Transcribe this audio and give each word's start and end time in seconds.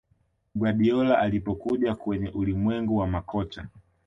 Guardiola 0.55 1.19
alipokuja 1.19 1.95
kwenye 1.95 2.29
ulimwengu 2.29 2.97
wa 2.97 3.07
makocha 3.07 3.67